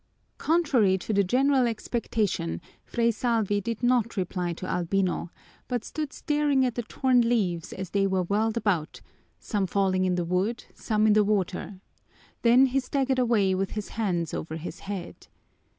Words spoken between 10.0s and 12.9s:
in the wood, some in the water, then he